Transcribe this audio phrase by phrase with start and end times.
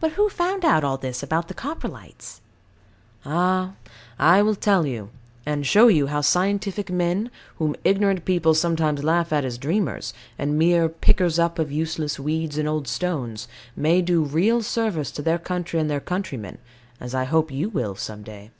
[0.00, 2.40] But who found out all this about the Coprolites?
[3.24, 3.74] Ah
[4.18, 5.10] I will tell you;
[5.46, 10.58] and show you how scientific men, whom ignorant people sometimes laugh at as dreamers, and
[10.58, 13.46] mere pickers up of useless weeds and old stones,
[13.76, 16.58] may do real service to their country and their countrymen,
[16.98, 18.50] as I hope you will some day.